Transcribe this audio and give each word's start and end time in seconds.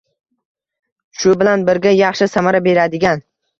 shu 1.19 1.35
bilan 1.43 1.67
birga 1.69 1.93
yaxshi 2.01 2.31
samara 2.35 2.65
beradigan 2.71 3.25